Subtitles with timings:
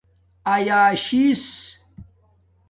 [0.45, 1.77] ایاشیس